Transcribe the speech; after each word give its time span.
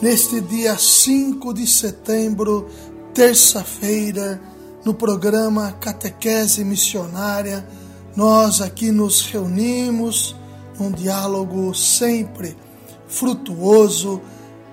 Neste 0.00 0.42
dia 0.42 0.76
5 0.76 1.54
de 1.54 1.66
setembro, 1.66 2.68
terça-feira, 3.14 4.38
no 4.84 4.92
programa 4.92 5.72
Catequese 5.80 6.62
Missionária, 6.62 7.66
nós 8.14 8.60
aqui 8.60 8.92
nos 8.92 9.22
reunimos 9.22 10.36
num 10.78 10.92
diálogo 10.92 11.74
sempre 11.74 12.54
frutuoso 13.08 14.20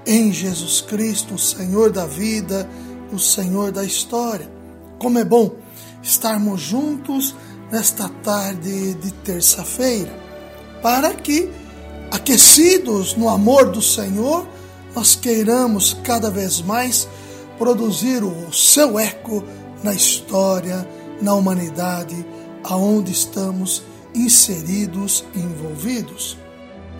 em 0.05 0.29
Jesus 0.33 0.81
Cristo, 0.81 1.35
o 1.35 1.39
Senhor 1.39 1.89
da 1.89 2.05
vida, 2.05 2.69
o 3.13 3.17
Senhor 3.17 3.71
da 3.71 3.85
história. 3.85 4.51
Como 4.99 5.17
é 5.19 5.23
bom 5.23 5.55
estarmos 6.01 6.59
juntos 6.59 7.33
nesta 7.71 8.09
tarde 8.09 8.93
de 8.95 9.13
terça-feira, 9.13 10.11
para 10.81 11.13
que 11.13 11.49
aquecidos 12.11 13.15
no 13.15 13.29
amor 13.29 13.71
do 13.71 13.81
Senhor, 13.81 14.45
nós 14.95 15.15
queiramos 15.15 15.97
cada 16.03 16.29
vez 16.29 16.61
mais 16.61 17.07
produzir 17.57 18.23
o 18.23 18.51
seu 18.51 18.99
eco 18.99 19.43
na 19.83 19.93
história, 19.93 20.87
na 21.21 21.33
humanidade, 21.33 22.25
aonde 22.63 23.11
estamos 23.11 23.83
inseridos 24.13 25.23
e 25.35 25.39
envolvidos. 25.39 26.37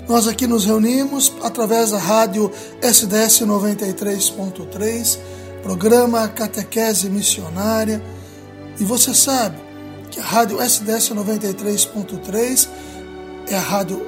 Nós 0.07 0.27
aqui 0.27 0.45
nos 0.45 0.65
reunimos 0.65 1.31
através 1.41 1.91
da 1.91 1.97
rádio 1.97 2.51
SDS 2.81 3.41
93.3, 3.41 5.17
programa 5.61 6.27
Catequese 6.27 7.09
Missionária, 7.09 8.03
e 8.79 8.83
você 8.83 9.13
sabe 9.13 9.57
que 10.11 10.19
a 10.19 10.23
rádio 10.23 10.61
SDS 10.61 11.11
93.3 11.11 12.67
é 13.47 13.55
a 13.55 13.61
rádio 13.61 14.05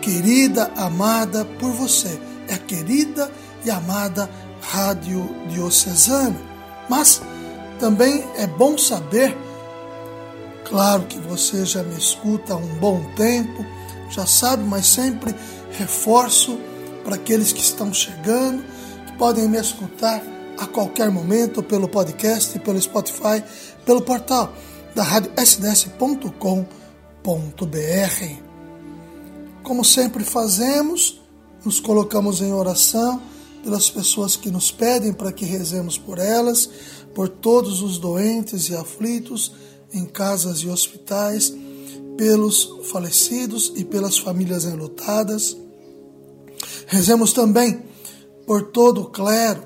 querida, 0.00 0.70
amada 0.76 1.44
por 1.58 1.70
você. 1.72 2.18
É 2.52 2.54
a 2.54 2.58
querida 2.58 3.32
e 3.64 3.70
amada 3.70 4.28
Rádio 4.60 5.34
Diocesana. 5.48 6.36
Mas 6.88 7.22
também 7.80 8.22
é 8.36 8.46
bom 8.46 8.76
saber, 8.76 9.34
claro 10.68 11.04
que 11.04 11.18
você 11.18 11.64
já 11.64 11.82
me 11.82 11.96
escuta 11.96 12.52
há 12.52 12.56
um 12.56 12.74
bom 12.74 13.02
tempo, 13.16 13.64
já 14.10 14.26
sabe, 14.26 14.64
mas 14.64 14.86
sempre 14.86 15.34
reforço 15.78 16.58
para 17.02 17.14
aqueles 17.14 17.52
que 17.52 17.62
estão 17.62 17.92
chegando, 17.92 18.62
que 19.06 19.12
podem 19.14 19.48
me 19.48 19.58
escutar 19.58 20.22
a 20.58 20.66
qualquer 20.66 21.10
momento 21.10 21.62
pelo 21.62 21.88
podcast, 21.88 22.58
pelo 22.58 22.80
Spotify, 22.80 23.42
pelo 23.86 24.02
portal 24.02 24.52
da 24.94 25.02
rádio 25.02 25.32
sds.com.br. 25.38 26.66
Como 29.62 29.82
sempre 29.82 30.22
fazemos, 30.22 31.21
nos 31.64 31.80
colocamos 31.80 32.40
em 32.40 32.52
oração 32.52 33.22
pelas 33.62 33.88
pessoas 33.88 34.36
que 34.36 34.50
nos 34.50 34.70
pedem 34.70 35.12
para 35.12 35.32
que 35.32 35.44
rezemos 35.44 35.96
por 35.96 36.18
elas, 36.18 36.68
por 37.14 37.28
todos 37.28 37.80
os 37.80 37.98
doentes 37.98 38.68
e 38.68 38.74
aflitos 38.74 39.52
em 39.92 40.04
casas 40.04 40.58
e 40.58 40.68
hospitais, 40.68 41.52
pelos 42.16 42.68
falecidos 42.90 43.72
e 43.76 43.84
pelas 43.84 44.18
famílias 44.18 44.64
enlutadas. 44.64 45.56
Rezemos 46.86 47.32
também 47.32 47.82
por 48.46 48.70
todo 48.70 49.02
o 49.02 49.06
clero, 49.06 49.64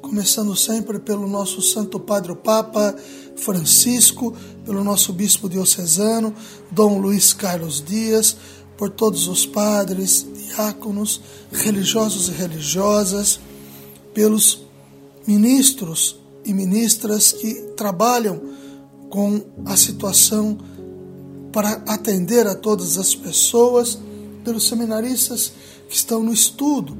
começando 0.00 0.54
sempre 0.56 0.98
pelo 0.98 1.28
nosso 1.28 1.60
Santo 1.60 1.98
Padre 1.98 2.32
o 2.32 2.36
Papa 2.36 2.94
Francisco, 3.36 4.34
pelo 4.64 4.82
nosso 4.82 5.12
Bispo 5.12 5.48
Diocesano, 5.48 6.34
Dom 6.70 6.98
Luiz 6.98 7.32
Carlos 7.32 7.82
Dias, 7.82 8.36
por 8.76 8.90
todos 8.90 9.26
os 9.28 9.46
padres, 9.46 10.26
diáconos, 10.48 11.20
religiosos 11.50 12.28
e 12.28 12.32
religiosas, 12.32 13.40
pelos 14.12 14.60
ministros 15.26 16.18
e 16.44 16.52
ministras 16.52 17.32
que 17.32 17.54
trabalham 17.76 18.40
com 19.10 19.42
a 19.64 19.76
situação 19.76 20.58
para 21.52 21.82
atender 21.86 22.46
a 22.46 22.54
todas 22.54 22.98
as 22.98 23.14
pessoas, 23.14 23.98
pelos 24.44 24.68
seminaristas 24.68 25.52
que 25.88 25.96
estão 25.96 26.22
no 26.22 26.32
estudo, 26.32 26.96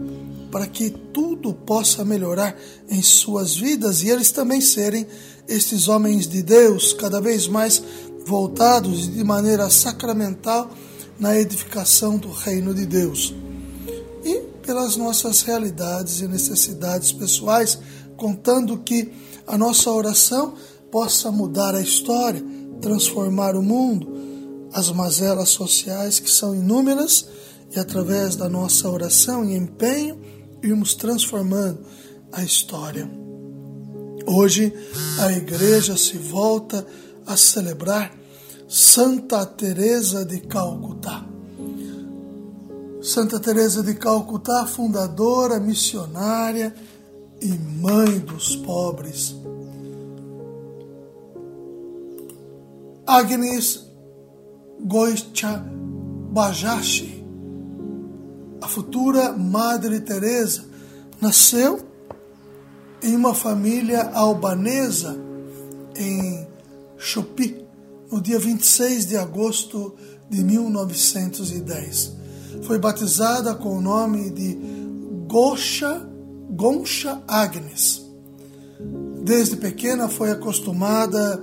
para 0.51 0.67
que 0.67 0.91
tudo 0.91 1.53
possa 1.53 2.05
melhorar 2.05 2.57
em 2.89 3.03
suas 3.03 3.57
vidas 3.57 4.03
e 4.03 4.09
eles 4.09 4.31
também 4.31 4.61
serem 4.61 5.07
estes 5.49 5.89
homens 5.89 6.27
de 6.27 6.43
Deus 6.43 6.93
cada 6.93 7.21
vez 7.21 7.47
mais 7.47 7.83
voltados 8.25 9.13
de 9.13 9.23
maneira 9.23 9.71
sacramental 9.71 10.71
na 11.19 11.39
edificação 11.39 12.19
do 12.19 12.31
reino 12.31 12.75
de 12.75 12.87
Deus. 12.87 13.35
E 14.25 14.41
pelas 14.63 14.97
nossas 14.97 15.43
realidades 15.43 16.21
e 16.21 16.29
necessidades 16.29 17.13
pessoais, 17.13 17.79
contando 18.17 18.79
que 18.79 19.13
a 19.47 19.57
nossa 19.57 19.91
oração 19.91 20.55
possa 20.91 21.31
mudar 21.31 21.75
a 21.75 21.81
história, 21.81 22.43
transformar 22.81 23.55
o 23.55 23.63
mundo, 23.63 24.69
as 24.73 24.91
mazelas 24.91 25.51
sociais 25.51 26.19
que 26.19 26.31
são 26.31 26.55
inúmeras 26.55 27.27
e 27.75 27.79
através 27.79 28.37
da 28.37 28.49
nossa 28.49 28.89
oração 28.89 29.45
e 29.45 29.57
empenho 29.57 30.21
irmos 30.63 30.95
transformando 30.95 31.81
a 32.33 32.43
história. 32.43 33.09
Hoje 34.27 34.73
a 35.21 35.33
igreja 35.33 35.97
se 35.97 36.17
volta 36.19 36.85
a 37.27 37.37
celebrar 37.37 38.13
Santa 38.69 39.47
Teresa 39.47 40.25
de 40.25 40.41
Calcutá. 40.41 41.25
Santa 43.01 43.39
Teresa 43.39 43.83
de 43.83 43.95
Calcutá, 43.95 44.67
fundadora, 44.67 45.61
missionária 45.61 46.75
e 47.41 47.47
mãe 47.47 48.19
dos 48.19 48.57
pobres. 48.57 49.37
Agnes 53.07 53.87
Goicha 54.81 55.65
Bajashi, 56.33 57.25
a 58.61 58.67
futura 58.67 59.33
Madre 59.33 60.01
Teresa, 60.01 60.65
nasceu 61.21 61.81
em 63.01 63.15
uma 63.15 63.33
família 63.33 64.11
albanesa 64.11 65.17
em 65.95 66.47
Chupi, 66.99 67.66
no 68.11 68.21
dia 68.21 68.39
26 68.39 69.07
de 69.07 69.17
agosto 69.17 69.95
de 70.29 70.43
1910. 70.43 72.13
Foi 72.63 72.79
batizada 72.79 73.55
com 73.55 73.77
o 73.77 73.81
nome 73.81 74.31
de 74.31 74.59
Gosha, 75.27 76.07
Goncha 76.51 77.23
Agnes. 77.27 78.05
Desde 79.23 79.57
pequena 79.57 80.09
foi 80.09 80.31
acostumada 80.31 81.43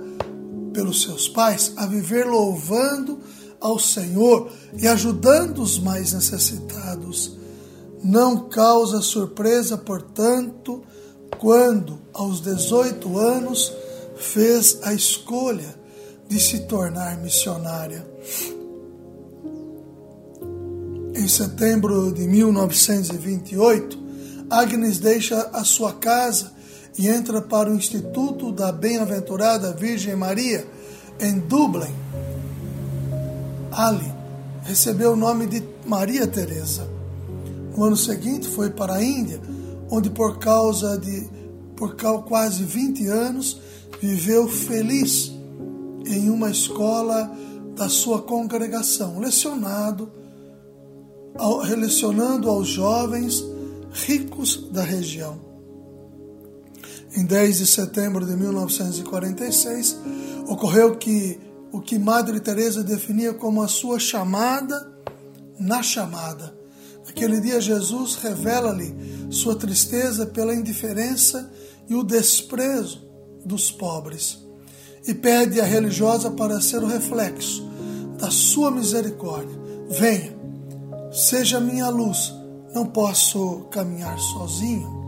pelos 0.72 1.02
seus 1.02 1.28
pais 1.28 1.72
a 1.76 1.86
viver 1.86 2.26
louvando 2.26 3.20
ao 3.60 3.78
Senhor 3.78 4.50
e 4.76 4.88
ajudando 4.88 5.62
os 5.62 5.78
mais 5.78 6.12
necessitados. 6.12 7.36
Não 8.02 8.48
causa 8.48 9.00
surpresa, 9.00 9.78
portanto, 9.78 10.82
quando, 11.38 11.98
aos 12.12 12.40
18 12.40 13.18
anos, 13.18 13.72
fez 14.16 14.78
a 14.82 14.92
escolha 14.92 15.83
de 16.28 16.40
se 16.40 16.60
tornar 16.60 17.18
missionária. 17.18 18.06
Em 21.14 21.28
setembro 21.28 22.12
de 22.12 22.26
1928, 22.26 23.98
Agnes 24.50 24.98
deixa 24.98 25.50
a 25.52 25.64
sua 25.64 25.92
casa 25.92 26.52
e 26.98 27.08
entra 27.08 27.40
para 27.40 27.70
o 27.70 27.74
Instituto 27.74 28.52
da 28.52 28.70
Bem-aventurada 28.70 29.72
Virgem 29.72 30.14
Maria, 30.14 30.66
em 31.20 31.38
Dublin. 31.38 31.94
Ali 33.72 34.12
recebeu 34.62 35.12
o 35.12 35.16
nome 35.16 35.46
de 35.46 35.62
Maria 35.86 36.26
Teresa. 36.26 36.88
No 37.76 37.84
ano 37.84 37.96
seguinte 37.96 38.48
foi 38.48 38.70
para 38.70 38.94
a 38.94 39.02
Índia, 39.02 39.40
onde 39.90 40.10
por 40.10 40.38
causa 40.38 40.96
de 40.98 41.28
por 41.76 41.96
quase 42.22 42.62
20 42.62 43.06
anos 43.08 43.60
viveu 44.00 44.46
feliz 44.46 45.33
em 46.06 46.30
uma 46.30 46.50
escola 46.50 47.30
da 47.74 47.88
sua 47.88 48.22
congregação, 48.22 49.18
lecionado, 49.18 50.10
lecionando 51.76 52.48
aos 52.48 52.68
jovens 52.68 53.44
ricos 53.92 54.68
da 54.70 54.82
região. 54.82 55.38
Em 57.16 57.24
10 57.24 57.58
de 57.58 57.66
setembro 57.66 58.26
de 58.26 58.36
1946, 58.36 59.98
ocorreu 60.46 60.96
que 60.96 61.40
o 61.72 61.80
que 61.80 61.98
Madre 61.98 62.40
Teresa 62.40 62.82
definia 62.82 63.34
como 63.34 63.62
a 63.62 63.68
sua 63.68 63.98
chamada 63.98 64.92
na 65.58 65.82
chamada. 65.82 66.56
Naquele 67.06 67.40
dia 67.40 67.60
Jesus 67.60 68.16
revela-lhe 68.16 68.94
sua 69.30 69.54
tristeza 69.54 70.26
pela 70.26 70.54
indiferença 70.54 71.50
e 71.88 71.94
o 71.94 72.02
desprezo 72.02 73.02
dos 73.44 73.70
pobres 73.70 74.43
e 75.06 75.14
pede 75.14 75.60
à 75.60 75.64
religiosa 75.64 76.30
para 76.30 76.60
ser 76.60 76.82
o 76.82 76.86
reflexo 76.86 77.66
da 78.18 78.30
sua 78.30 78.70
misericórdia. 78.70 79.58
Venha, 79.88 80.34
seja 81.12 81.60
minha 81.60 81.88
luz, 81.88 82.32
não 82.74 82.86
posso 82.86 83.66
caminhar 83.70 84.18
sozinho. 84.18 85.04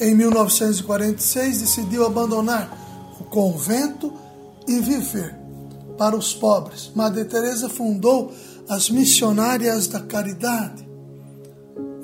Em 0.00 0.14
1946 0.14 1.60
decidiu 1.60 2.04
abandonar 2.04 3.14
o 3.20 3.24
convento 3.24 4.12
e 4.66 4.80
viver 4.80 5.36
para 5.96 6.16
os 6.16 6.34
pobres. 6.34 6.90
Madre 6.94 7.24
Teresa 7.24 7.68
fundou 7.68 8.32
as 8.68 8.90
missionárias 8.90 9.86
da 9.86 10.00
caridade. 10.00 10.88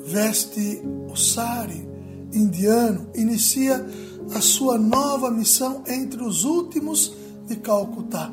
Veste 0.05 0.81
o 1.11 1.15
sari 1.15 1.87
indiano, 2.33 3.09
inicia 3.15 3.85
a 4.33 4.41
sua 4.41 4.77
nova 4.77 5.31
missão 5.31 5.83
entre 5.87 6.23
os 6.23 6.43
últimos 6.43 7.13
de 7.47 7.55
Calcutá, 7.55 8.31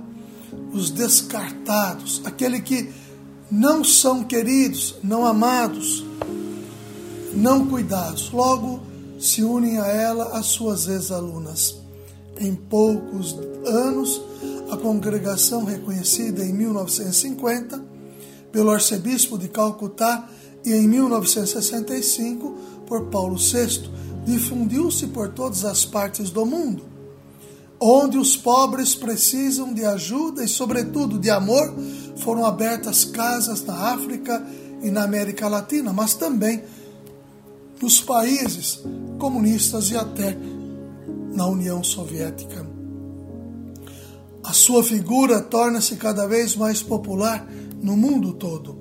os 0.73 0.91
descartados, 0.91 2.21
aquele 2.25 2.61
que 2.61 2.93
não 3.51 3.85
são 3.85 4.25
queridos, 4.25 4.97
não 5.03 5.25
amados, 5.25 6.05
não 7.33 7.67
cuidados. 7.67 8.31
Logo 8.31 8.81
se 9.19 9.43
unem 9.43 9.79
a 9.79 9.87
ela 9.87 10.39
as 10.39 10.47
suas 10.47 10.89
ex-alunas. 10.89 11.77
Em 12.39 12.55
poucos 12.55 13.35
anos, 13.65 14.21
a 14.71 14.77
congregação, 14.77 15.65
reconhecida 15.65 16.45
em 16.45 16.53
1950 16.53 17.83
pelo 18.53 18.71
arcebispo 18.71 19.39
de 19.39 19.49
Calcutá 19.49 20.29
e 20.65 20.73
em 20.73 20.87
1965 20.89 22.55
por 22.87 23.07
Paulo 23.07 23.37
VI, 23.37 23.89
difundiu-se 24.27 25.07
por 25.07 25.29
todas 25.29 25.65
as 25.65 25.85
partes 25.85 26.31
do 26.31 26.45
mundo. 26.45 26.83
Onde 27.79 28.19
os 28.19 28.37
pobres 28.37 28.95
precisam 28.95 29.73
de 29.73 29.85
ajuda 29.85 30.43
e, 30.43 30.49
sobretudo, 30.49 31.19
de 31.19 31.31
amor, 31.31 31.73
foram 32.17 32.45
abertas 32.45 33.05
casas 33.05 33.63
na 33.63 33.93
África 33.93 34.45
e 34.83 34.91
na 34.91 35.05
América 35.05 35.49
Latina, 35.49 35.93
mas 35.93 36.15
também 36.15 36.65
nos 37.81 38.01
países 38.01 38.81
comunistas 39.19 39.91
e 39.91 39.97
até 39.97 40.37
na 41.33 41.47
União 41.47 41.85
Soviética. 41.85 42.67
A 44.43 44.53
sua 44.53 44.83
figura 44.83 45.41
torna-se 45.43 45.97
cada 45.97 46.27
vez 46.27 46.57
mais 46.57 46.83
popular 46.83 47.47
no 47.83 47.97
mundo 47.97 48.33
todo. 48.33 48.79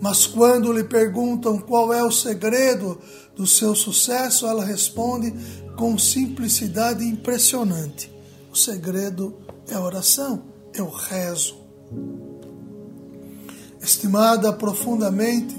Mas 0.00 0.26
quando 0.26 0.72
lhe 0.72 0.84
perguntam 0.84 1.58
qual 1.58 1.92
é 1.92 2.02
o 2.02 2.10
segredo 2.10 2.98
do 3.34 3.46
seu 3.46 3.74
sucesso, 3.74 4.46
ela 4.46 4.64
responde 4.64 5.32
com 5.76 5.98
simplicidade 5.98 7.04
impressionante: 7.04 8.12
o 8.52 8.56
segredo 8.56 9.36
é 9.68 9.78
oração, 9.78 10.42
o 10.80 10.88
rezo. 10.88 11.56
Estimada 13.80 14.52
profundamente 14.52 15.54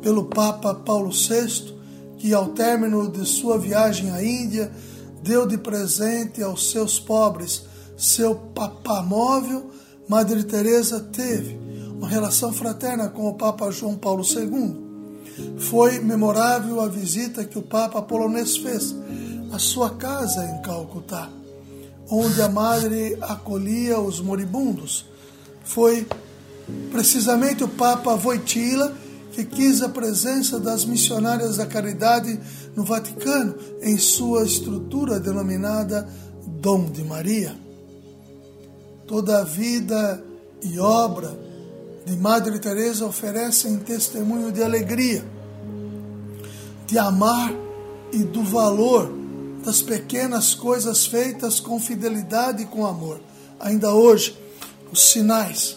pelo 0.00 0.24
Papa 0.24 0.74
Paulo 0.74 1.10
VI, 1.10 1.74
que 2.16 2.32
ao 2.32 2.48
término 2.48 3.10
de 3.10 3.26
sua 3.26 3.58
viagem 3.58 4.10
à 4.10 4.22
Índia 4.22 4.72
deu 5.22 5.46
de 5.46 5.58
presente 5.58 6.42
aos 6.42 6.70
seus 6.70 6.98
pobres 6.98 7.62
seu 7.98 8.36
papamóvel, 8.36 9.70
Madre 10.08 10.44
Teresa 10.44 11.00
teve 11.00 11.58
uma 11.98 12.08
relação 12.08 12.52
fraterna 12.52 13.08
com 13.08 13.28
o 13.28 13.34
Papa 13.34 13.70
João 13.72 13.96
Paulo 13.96 14.22
II. 14.24 14.87
Foi 15.58 15.98
memorável 16.00 16.80
a 16.80 16.88
visita 16.88 17.44
que 17.44 17.58
o 17.58 17.62
Papa 17.62 18.02
polonês 18.02 18.56
fez 18.56 18.94
à 19.52 19.58
sua 19.58 19.90
casa 19.90 20.44
em 20.44 20.62
Calcutá, 20.62 21.28
onde 22.10 22.40
a 22.40 22.48
Madre 22.48 23.16
acolhia 23.20 24.00
os 24.00 24.20
moribundos. 24.20 25.06
Foi 25.64 26.06
precisamente 26.90 27.64
o 27.64 27.68
Papa 27.68 28.14
Wojtyla 28.14 28.94
que 29.32 29.44
quis 29.44 29.82
a 29.82 29.88
presença 29.88 30.58
das 30.58 30.84
missionárias 30.84 31.58
da 31.58 31.66
caridade 31.66 32.38
no 32.74 32.84
Vaticano 32.84 33.54
em 33.80 33.96
sua 33.96 34.44
estrutura 34.44 35.20
denominada 35.20 36.08
Dom 36.60 36.90
de 36.90 37.04
Maria. 37.04 37.54
Toda 39.06 39.40
a 39.40 39.44
vida 39.44 40.22
e 40.62 40.78
obra 40.80 41.47
de 42.08 42.16
Madre 42.16 42.58
Teresa 42.58 43.04
oferecem 43.04 43.76
testemunho 43.80 44.50
de 44.50 44.62
alegria, 44.62 45.22
de 46.86 46.98
amar 46.98 47.52
e 48.10 48.24
do 48.24 48.42
valor 48.42 49.12
das 49.62 49.82
pequenas 49.82 50.54
coisas 50.54 51.04
feitas 51.04 51.60
com 51.60 51.78
fidelidade 51.78 52.62
e 52.62 52.66
com 52.66 52.86
amor. 52.86 53.20
Ainda 53.60 53.92
hoje, 53.92 54.38
os 54.90 55.10
sinais 55.10 55.76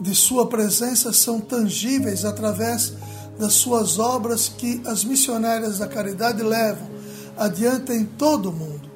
de 0.00 0.12
sua 0.12 0.48
presença 0.48 1.12
são 1.12 1.40
tangíveis 1.40 2.24
através 2.24 2.94
das 3.38 3.52
suas 3.52 3.96
obras 3.96 4.48
que 4.48 4.82
as 4.86 5.04
missionárias 5.04 5.78
da 5.78 5.86
caridade 5.86 6.42
levam 6.42 6.88
adiante 7.36 7.92
em 7.92 8.04
todo 8.04 8.48
o 8.48 8.52
mundo, 8.52 8.90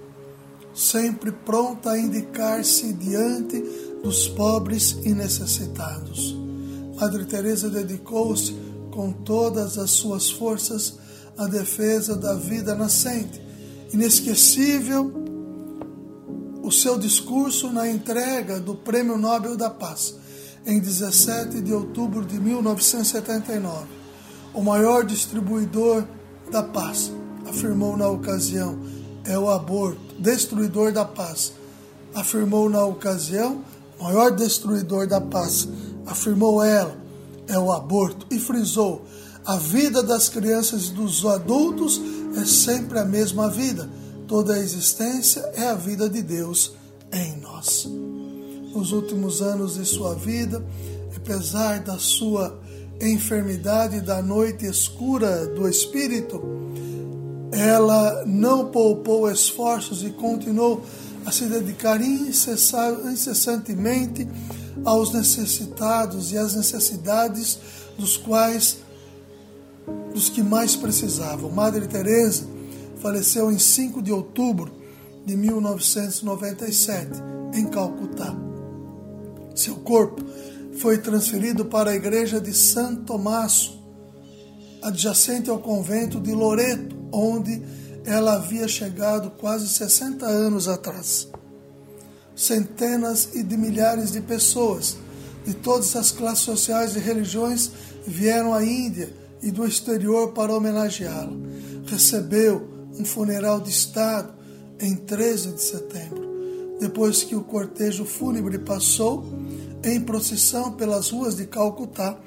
sempre 0.74 1.30
pronta 1.30 1.92
a 1.92 1.98
indicar-se 1.98 2.92
diante 2.94 3.89
dos 4.02 4.28
pobres 4.28 4.96
e 5.04 5.14
necessitados. 5.14 6.36
Madre 6.96 7.24
Teresa 7.24 7.70
dedicou-se 7.70 8.54
com 8.90 9.12
todas 9.12 9.78
as 9.78 9.90
suas 9.90 10.30
forças 10.30 10.98
à 11.36 11.46
defesa 11.46 12.16
da 12.16 12.34
vida 12.34 12.74
nascente. 12.74 13.40
Inesquecível 13.92 15.20
o 16.62 16.70
seu 16.70 16.98
discurso 16.98 17.72
na 17.72 17.88
entrega 17.88 18.60
do 18.60 18.74
Prêmio 18.74 19.16
Nobel 19.16 19.56
da 19.56 19.70
Paz, 19.70 20.14
em 20.66 20.78
17 20.78 21.60
de 21.60 21.72
outubro 21.72 22.24
de 22.24 22.38
1979. 22.38 23.86
O 24.52 24.62
maior 24.62 25.04
distribuidor 25.04 26.04
da 26.50 26.62
paz, 26.62 27.10
afirmou 27.48 27.96
na 27.96 28.08
ocasião, 28.08 28.78
é 29.24 29.38
o 29.38 29.48
aborto, 29.48 30.00
destruidor 30.18 30.92
da 30.92 31.04
paz. 31.04 31.52
Afirmou 32.14 32.68
na 32.68 32.84
ocasião 32.84 33.64
maior 34.00 34.30
destruidor 34.30 35.06
da 35.06 35.20
paz, 35.20 35.68
afirmou 36.06 36.62
ela, 36.62 36.96
é 37.46 37.58
o 37.58 37.72
aborto 37.72 38.26
e 38.30 38.38
frisou: 38.38 39.04
a 39.44 39.56
vida 39.56 40.02
das 40.02 40.28
crianças 40.28 40.88
e 40.88 40.92
dos 40.92 41.24
adultos 41.24 42.00
é 42.36 42.44
sempre 42.44 42.98
a 42.98 43.04
mesma 43.04 43.48
vida. 43.48 43.88
Toda 44.26 44.54
a 44.54 44.58
existência 44.58 45.40
é 45.54 45.66
a 45.66 45.74
vida 45.74 46.08
de 46.08 46.22
Deus 46.22 46.72
em 47.12 47.36
nós. 47.40 47.88
Nos 48.72 48.92
últimos 48.92 49.42
anos 49.42 49.74
de 49.74 49.84
sua 49.84 50.14
vida, 50.14 50.64
apesar 51.16 51.80
da 51.80 51.98
sua 51.98 52.56
enfermidade 53.00 54.00
da 54.00 54.22
noite 54.22 54.66
escura 54.66 55.46
do 55.46 55.68
espírito, 55.68 56.40
ela 57.50 58.24
não 58.26 58.66
poupou 58.66 59.30
esforços 59.30 60.04
e 60.04 60.10
continuou 60.10 60.82
a 61.24 61.32
se 61.32 61.46
dedicar 61.46 62.00
incessantemente 62.00 64.28
aos 64.84 65.12
necessitados 65.12 66.32
e 66.32 66.38
às 66.38 66.54
necessidades 66.54 67.58
dos 67.98 68.16
quais 68.16 68.78
dos 70.12 70.28
que 70.28 70.42
mais 70.42 70.76
precisavam. 70.76 71.50
Madre 71.50 71.86
Teresa 71.86 72.44
faleceu 73.00 73.50
em 73.50 73.58
5 73.58 74.02
de 74.02 74.12
outubro 74.12 74.72
de 75.24 75.36
1997 75.36 77.10
em 77.54 77.66
Calcutá. 77.66 78.34
Seu 79.54 79.76
corpo 79.76 80.22
foi 80.78 80.98
transferido 80.98 81.64
para 81.64 81.90
a 81.90 81.94
igreja 81.94 82.40
de 82.40 82.54
Santo 82.54 83.02
Tomaso, 83.02 83.78
adjacente 84.82 85.50
ao 85.50 85.58
convento 85.58 86.20
de 86.20 86.32
Loreto, 86.32 86.96
onde 87.12 87.62
ela 88.10 88.34
havia 88.34 88.66
chegado 88.66 89.30
quase 89.30 89.68
60 89.68 90.26
anos 90.26 90.66
atrás. 90.66 91.28
Centenas 92.34 93.28
e 93.34 93.42
de 93.44 93.56
milhares 93.56 94.10
de 94.10 94.20
pessoas 94.20 94.96
de 95.44 95.54
todas 95.54 95.94
as 95.94 96.10
classes 96.10 96.42
sociais 96.44 96.96
e 96.96 96.98
religiões 96.98 97.70
vieram 98.04 98.52
à 98.52 98.64
Índia 98.64 99.14
e 99.40 99.52
do 99.52 99.64
exterior 99.64 100.32
para 100.32 100.52
homenageá-la. 100.52 101.32
Recebeu 101.86 102.68
um 102.98 103.04
funeral 103.04 103.60
de 103.60 103.70
Estado 103.70 104.34
em 104.80 104.96
13 104.96 105.52
de 105.52 105.62
setembro. 105.62 106.28
Depois 106.80 107.22
que 107.22 107.36
o 107.36 107.44
cortejo 107.44 108.04
fúnebre 108.04 108.58
passou, 108.58 109.24
em 109.84 110.00
procissão 110.00 110.72
pelas 110.72 111.10
ruas 111.10 111.36
de 111.36 111.46
Calcutá, 111.46 112.18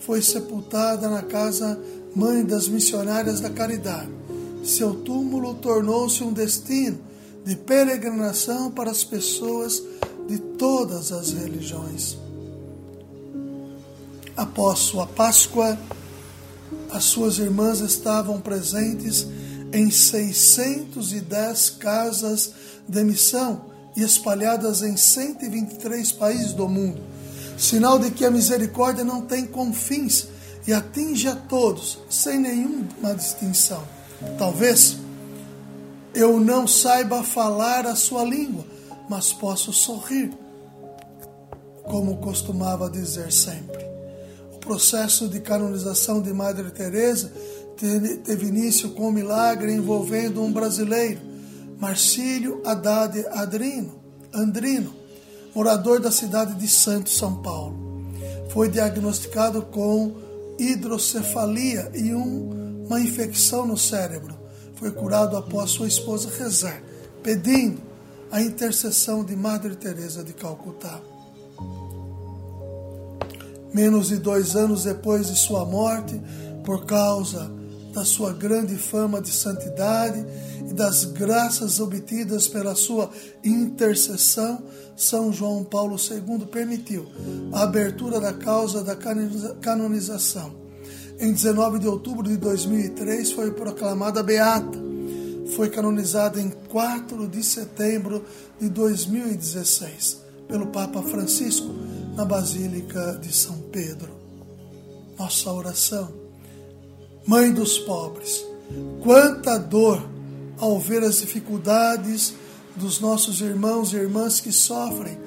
foi 0.00 0.20
sepultada 0.20 1.08
na 1.08 1.22
casa 1.22 1.78
Mãe 2.12 2.44
das 2.44 2.66
Missionárias 2.66 3.38
da 3.38 3.50
Caridade 3.50 4.17
seu 4.68 4.94
túmulo 4.94 5.54
tornou-se 5.54 6.22
um 6.22 6.32
destino 6.32 6.98
de 7.44 7.56
peregrinação 7.56 8.70
para 8.70 8.90
as 8.90 9.02
pessoas 9.02 9.82
de 10.28 10.38
todas 10.38 11.10
as 11.10 11.32
religiões. 11.32 12.18
Após 14.36 14.80
sua 14.80 15.06
Páscoa, 15.06 15.78
as 16.90 17.04
suas 17.04 17.38
irmãs 17.38 17.80
estavam 17.80 18.40
presentes 18.40 19.26
em 19.72 19.90
610 19.90 21.70
casas 21.70 22.52
de 22.86 23.04
missão 23.04 23.62
e 23.96 24.02
espalhadas 24.02 24.82
em 24.82 24.96
123 24.96 26.12
países 26.12 26.52
do 26.52 26.68
mundo, 26.68 27.00
sinal 27.56 27.98
de 27.98 28.10
que 28.10 28.24
a 28.24 28.30
misericórdia 28.30 29.02
não 29.02 29.22
tem 29.22 29.46
confins 29.46 30.28
e 30.66 30.72
atinge 30.72 31.26
a 31.26 31.34
todos, 31.34 31.98
sem 32.10 32.38
nenhuma 32.38 33.14
distinção. 33.14 33.97
Talvez 34.36 34.96
eu 36.14 36.40
não 36.40 36.66
saiba 36.66 37.22
falar 37.22 37.86
a 37.86 37.94
sua 37.94 38.24
língua, 38.24 38.64
mas 39.08 39.32
posso 39.32 39.72
sorrir, 39.72 40.32
como 41.84 42.16
costumava 42.18 42.90
dizer 42.90 43.32
sempre. 43.32 43.86
O 44.52 44.58
processo 44.58 45.28
de 45.28 45.40
canonização 45.40 46.20
de 46.20 46.32
Madre 46.32 46.70
Teresa 46.70 47.32
teve 48.24 48.46
início 48.46 48.90
com 48.90 49.08
um 49.08 49.12
milagre 49.12 49.72
envolvendo 49.72 50.42
um 50.42 50.52
brasileiro, 50.52 51.20
Marcílio 51.78 52.60
Haddad 52.64 53.24
Adrino, 53.30 53.94
Andrino, 54.34 54.92
morador 55.54 56.00
da 56.00 56.10
cidade 56.10 56.54
de 56.54 56.66
Santos, 56.66 57.16
São 57.16 57.36
Paulo. 57.40 57.76
Foi 58.50 58.68
diagnosticado 58.68 59.62
com 59.62 60.12
hidrocefalia 60.58 61.90
e 61.94 62.12
um, 62.12 62.57
uma 62.88 63.00
infecção 63.00 63.66
no 63.66 63.76
cérebro. 63.76 64.34
Foi 64.76 64.90
curado 64.90 65.36
após 65.36 65.70
sua 65.70 65.86
esposa 65.86 66.30
rezar, 66.38 66.82
pedindo 67.22 67.80
a 68.30 68.40
intercessão 68.40 69.22
de 69.22 69.36
Madre 69.36 69.76
Teresa 69.76 70.24
de 70.24 70.32
Calcutá. 70.32 70.98
Menos 73.74 74.08
de 74.08 74.16
dois 74.16 74.56
anos 74.56 74.84
depois 74.84 75.28
de 75.28 75.36
sua 75.36 75.66
morte, 75.66 76.18
por 76.64 76.86
causa 76.86 77.50
da 77.92 78.04
sua 78.04 78.32
grande 78.32 78.76
fama 78.76 79.20
de 79.20 79.30
santidade 79.30 80.24
e 80.66 80.72
das 80.72 81.04
graças 81.04 81.80
obtidas 81.80 82.48
pela 82.48 82.74
sua 82.74 83.10
intercessão, 83.44 84.62
São 84.96 85.30
João 85.32 85.62
Paulo 85.62 85.96
II 85.96 86.46
permitiu 86.46 87.06
a 87.52 87.64
abertura 87.64 88.18
da 88.18 88.32
causa 88.32 88.82
da 88.82 88.96
canonização. 89.60 90.67
Em 91.18 91.32
19 91.32 91.78
de 91.78 91.88
outubro 91.88 92.28
de 92.28 92.36
2003 92.36 93.32
foi 93.32 93.50
proclamada 93.50 94.22
beata. 94.22 94.78
Foi 95.56 95.68
canonizada 95.68 96.40
em 96.40 96.50
4 96.68 97.26
de 97.26 97.42
setembro 97.42 98.24
de 98.60 98.68
2016 98.68 100.18
pelo 100.46 100.68
Papa 100.68 101.02
Francisco 101.02 101.74
na 102.14 102.24
Basílica 102.24 103.18
de 103.20 103.34
São 103.34 103.58
Pedro. 103.72 104.10
Nossa 105.18 105.52
oração 105.52 106.28
Mãe 107.28 107.52
dos 107.52 107.78
pobres, 107.78 108.42
quanta 109.02 109.58
dor 109.58 110.02
ao 110.56 110.80
ver 110.80 111.02
as 111.02 111.18
dificuldades 111.18 112.32
dos 112.74 113.00
nossos 113.00 113.42
irmãos 113.42 113.92
e 113.92 113.96
irmãs 113.96 114.40
que 114.40 114.50
sofrem 114.50 115.18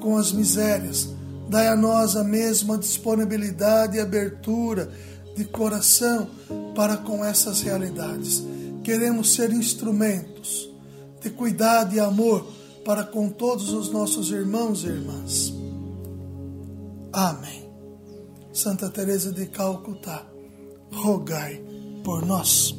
com 0.00 0.16
as 0.16 0.30
misérias. 0.30 1.08
Dai 1.48 1.66
a 1.66 1.74
nós 1.74 2.14
a 2.14 2.22
mesma 2.22 2.78
disponibilidade 2.78 3.96
e 3.96 4.00
abertura 4.00 4.88
de 5.38 5.44
coração 5.44 6.28
para 6.74 6.96
com 6.96 7.24
essas 7.24 7.60
realidades. 7.60 8.42
Queremos 8.82 9.34
ser 9.34 9.52
instrumentos 9.52 10.68
de 11.22 11.30
cuidado 11.30 11.94
e 11.94 12.00
amor 12.00 12.44
para 12.84 13.04
com 13.04 13.30
todos 13.30 13.72
os 13.72 13.88
nossos 13.88 14.32
irmãos 14.32 14.82
e 14.82 14.88
irmãs. 14.88 15.54
Amém. 17.12 17.70
Santa 18.52 18.90
Teresa 18.90 19.30
de 19.30 19.46
Calcutá 19.46 20.26
rogai 20.92 21.62
por 22.02 22.26
nós. 22.26 22.74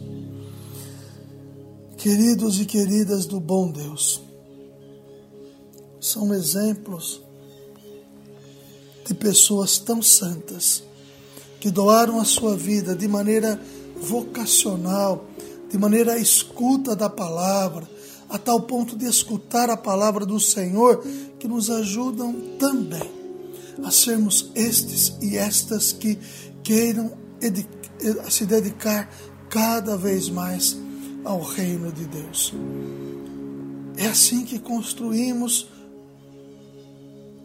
Queridos 1.98 2.60
e 2.60 2.66
queridas 2.66 3.26
do 3.26 3.40
bom 3.40 3.72
Deus, 3.72 4.22
são 6.02 6.34
exemplos 6.34 7.22
de 9.06 9.14
pessoas 9.14 9.78
tão 9.78 10.02
santas 10.02 10.84
que 11.60 11.70
doaram 11.70 12.20
a 12.20 12.26
sua 12.26 12.56
vida 12.56 12.96
de 12.96 13.08
maneira 13.08 13.60
vocacional, 14.02 15.26
de 15.70 15.78
maneira 15.78 16.18
escuta 16.18 16.96
da 16.96 17.10
palavra, 17.10 17.88
a 18.30 18.38
tal 18.38 18.62
ponto 18.62 18.96
de 18.96 19.06
escutar 19.06 19.70
a 19.70 19.78
palavra 19.78 20.26
do 20.26 20.40
Senhor, 20.40 21.04
que 21.38 21.48
nos 21.48 21.70
ajudam 21.70 22.34
também 22.58 23.20
a 23.84 23.92
sermos 23.92 24.52
estes 24.56 25.14
e 25.22 25.38
estas 25.38 25.92
que 25.92 26.18
queiram 26.64 27.12
a 28.26 28.30
se 28.30 28.46
dedicar 28.46 29.10
cada 29.50 29.98
vez 29.98 30.30
mais 30.30 30.78
ao 31.24 31.42
reino 31.42 31.92
de 31.92 32.06
Deus. 32.06 32.54
É 33.98 34.08
assim 34.08 34.46
que 34.46 34.60
construímos 34.60 35.68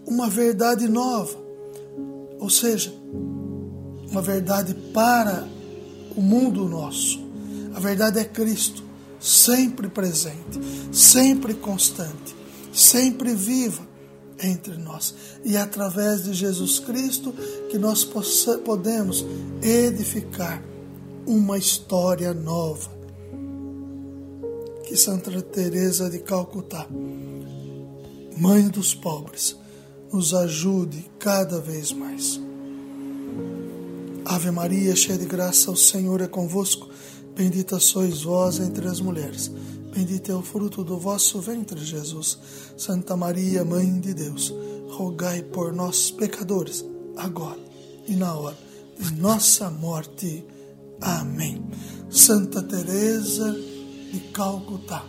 uma 0.06 0.28
verdade 0.28 0.86
nova, 0.86 1.36
ou 2.38 2.50
seja, 2.50 2.92
uma 4.14 4.22
verdade 4.22 4.74
para 4.92 5.44
o 6.16 6.22
mundo 6.22 6.68
nosso. 6.68 7.18
A 7.74 7.80
verdade 7.80 8.20
é 8.20 8.24
Cristo, 8.24 8.84
sempre 9.18 9.88
presente, 9.88 10.60
sempre 10.92 11.52
constante, 11.52 12.32
sempre 12.72 13.34
viva 13.34 13.82
entre 14.40 14.76
nós. 14.76 15.16
E 15.44 15.56
é 15.56 15.60
através 15.60 16.22
de 16.22 16.32
Jesus 16.32 16.78
Cristo 16.78 17.34
que 17.68 17.76
nós 17.76 18.04
podemos 18.64 19.26
edificar 19.60 20.62
uma 21.26 21.58
história 21.58 22.32
nova. 22.32 22.94
Que 24.84 24.96
Santa 24.96 25.42
Teresa 25.42 26.08
de 26.08 26.20
Calcutá, 26.20 26.86
mãe 28.36 28.68
dos 28.68 28.94
pobres, 28.94 29.56
nos 30.12 30.32
ajude 30.32 31.04
cada 31.18 31.60
vez 31.60 31.90
mais. 31.90 32.40
Ave 34.34 34.50
Maria, 34.50 34.96
cheia 34.96 35.18
de 35.18 35.26
graça, 35.26 35.70
o 35.70 35.76
Senhor 35.76 36.20
é 36.20 36.26
convosco. 36.26 36.88
Bendita 37.36 37.78
sois 37.78 38.22
vós 38.22 38.60
entre 38.60 38.86
as 38.86 39.00
mulheres 39.00 39.50
Bendito 39.94 40.32
é 40.32 40.34
o 40.34 40.42
fruto 40.42 40.82
do 40.82 40.98
vosso 40.98 41.40
ventre, 41.40 41.78
Jesus. 41.78 42.36
Santa 42.76 43.16
Maria, 43.16 43.64
Mãe 43.64 44.00
de 44.00 44.12
Deus, 44.12 44.52
rogai 44.90 45.40
por 45.40 45.72
nós, 45.72 46.10
pecadores, 46.10 46.84
agora 47.16 47.60
e 48.08 48.16
na 48.16 48.34
hora 48.34 48.58
de 48.98 49.14
nossa 49.14 49.70
morte. 49.70 50.44
Amém. 51.00 51.64
Santa 52.10 52.60
Teresa 52.60 53.56
de 54.10 54.18
Calcutá, 54.32 55.04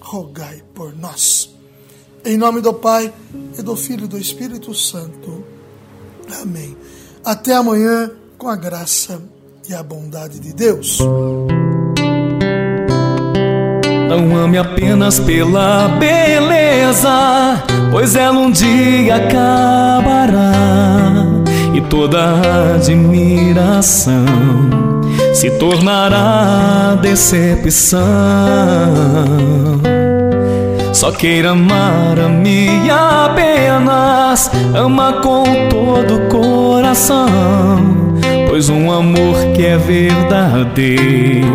rogai 0.00 0.62
por 0.72 0.96
nós. 0.96 1.52
Em 2.24 2.36
nome 2.36 2.60
do 2.60 2.72
Pai 2.72 3.12
e 3.58 3.60
do 3.60 3.74
Filho 3.74 4.04
e 4.04 4.08
do 4.08 4.18
Espírito 4.18 4.72
Santo. 4.72 5.44
Amém. 6.40 6.76
Até 7.24 7.54
amanhã, 7.54 8.21
com 8.42 8.48
a 8.48 8.56
graça 8.56 9.22
e 9.68 9.72
a 9.72 9.84
bondade 9.84 10.40
de 10.40 10.52
Deus. 10.52 10.98
Não 14.08 14.36
ame 14.36 14.58
apenas 14.58 15.20
pela 15.20 15.86
beleza, 15.90 17.62
pois 17.92 18.16
ela 18.16 18.36
um 18.36 18.50
dia 18.50 19.14
acabará 19.14 20.54
e 21.72 21.80
toda 21.82 22.74
admiração 22.74 24.26
se 25.32 25.48
tornará 25.52 26.98
decepção. 27.00 28.00
Só 30.92 31.12
queira 31.12 31.52
amar 31.52 32.18
a 32.18 32.28
mim 32.28 32.90
apenas, 32.90 34.50
ama 34.74 35.12
com 35.22 35.44
todo 35.68 36.16
o 36.16 36.28
coração, 36.28 38.01
pois 38.52 38.68
um 38.68 38.92
amor 38.92 39.34
que 39.54 39.64
é 39.64 39.78
verdadeiro 39.78 41.46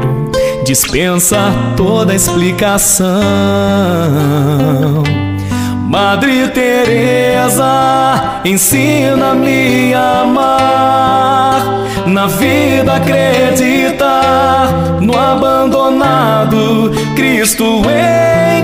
dispensa 0.65 1.53
toda 1.77 2.15
explicação. 2.15 3.05
Madre 5.87 6.49
Teresa, 6.49 8.41
ensina-me 8.43 9.93
a 9.93 10.21
amar, 10.23 11.63
na 12.05 12.27
vida 12.27 12.95
acreditar, 12.95 14.67
no 14.99 15.17
abandonado 15.17 16.91
Cristo 17.15 17.83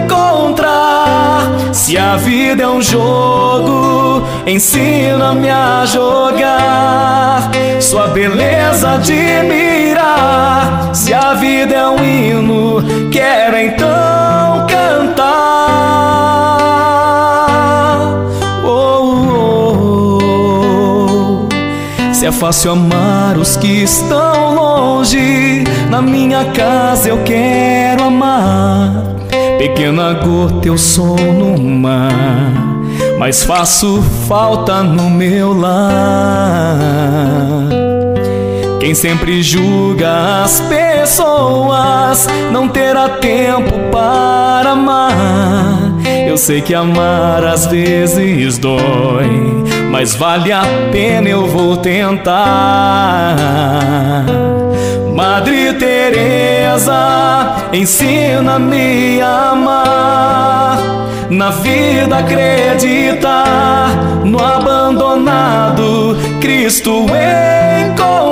encontrar. 0.03 1.49
Se 1.71 1.97
a 1.97 2.17
vida 2.17 2.63
é 2.63 2.67
um 2.67 2.81
jogo, 2.81 4.27
ensina-me 4.45 5.49
a 5.49 5.85
jogar, 5.85 7.49
sua 7.79 8.07
beleza 8.07 8.95
admirar. 8.95 10.89
Se 10.91 11.13
a 11.13 11.33
vida 11.35 11.73
é 11.73 11.87
um 11.87 12.03
hino, 12.03 12.83
quero 13.09 13.55
então 13.57 14.72
Se 22.23 22.27
é 22.27 22.31
fácil 22.31 22.71
amar 22.71 23.37
os 23.37 23.57
que 23.57 23.83
estão 23.83 24.55
longe, 24.55 25.65
na 25.89 26.01
minha 26.01 26.45
casa 26.53 27.09
eu 27.09 27.21
quero 27.21 28.05
amar. 28.05 29.03
Pequena 29.57 30.13
gota 30.13 30.69
eu 30.69 30.77
sou 30.77 31.17
no 31.17 31.61
mar, 31.61 32.79
mas 33.19 33.43
faço 33.43 34.01
falta 34.25 34.81
no 34.81 35.09
meu 35.09 35.51
lar. 35.51 37.32
Quem 38.83 38.93
sempre 38.93 39.41
julga 39.41 40.43
as 40.43 40.59
pessoas 40.59 42.27
não 42.51 42.67
terá 42.67 43.07
tempo 43.07 43.79
para 43.89 44.71
amar. 44.71 45.79
Eu 46.27 46.37
sei 46.37 46.59
que 46.61 46.75
amar 46.75 47.45
às 47.45 47.65
vezes 47.65 48.57
dói, 48.57 49.63
mas 49.89 50.15
vale 50.15 50.51
a 50.51 50.63
pena, 50.91 51.29
eu 51.29 51.47
vou 51.47 51.77
tentar. 51.77 52.35
Madre 55.15 55.75
Teresa, 55.75 57.55
ensina-me 57.71 59.21
a 59.21 59.51
amar. 59.51 60.77
Na 61.29 61.51
vida 61.51 62.17
acreditar, 62.17 63.87
no 64.25 64.43
abandonado 64.43 66.17
Cristo 66.41 67.05
encontrar. 67.05 68.22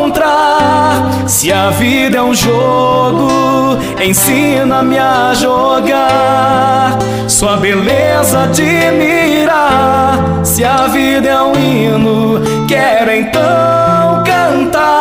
Se 1.32 1.50
a 1.50 1.70
vida 1.70 2.18
é 2.18 2.22
um 2.22 2.34
jogo, 2.36 3.80
ensina-me 4.04 5.00
a 5.00 5.34
jogar. 5.34 7.00
Sua 7.26 7.56
beleza 7.56 8.44
admirar. 8.44 10.20
Se 10.44 10.66
a 10.66 10.88
vida 10.88 11.30
é 11.30 11.42
um 11.42 11.54
hino, 11.56 12.42
quero 12.68 13.12
então 13.12 14.24
cantar. 14.26 15.01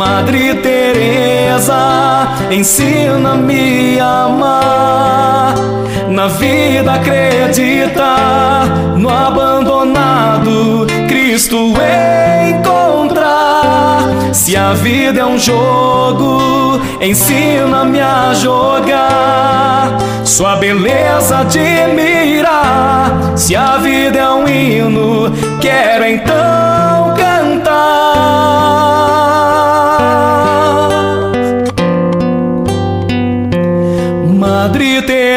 Madre 0.00 0.54
Teresa, 0.54 1.76
ensina-me 2.50 4.00
a 4.00 4.22
amar. 4.22 5.54
Na 6.08 6.26
vida 6.26 6.94
acreditar, 6.94 8.64
no 8.96 9.10
abandonado 9.10 10.86
Cristo 11.06 11.74
encontrar. 12.48 14.00
Se 14.32 14.56
a 14.56 14.72
vida 14.72 15.20
é 15.20 15.26
um 15.26 15.38
jogo, 15.38 16.80
ensina-me 16.98 18.00
a 18.00 18.32
jogar. 18.32 19.98
Sua 20.24 20.56
beleza 20.56 21.40
admirar. 21.40 23.34
Se 23.36 23.54
a 23.54 23.76
vida 23.76 24.18
é 24.18 24.30
um 24.30 24.48
hino, 24.48 25.30
quero 25.60 26.06
então 26.06 26.79